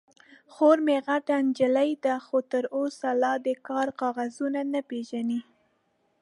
[0.53, 5.39] _خور مې غټه نجلۍ ده، خو تر اوسه لا د کار کاغذونه نه پېژني.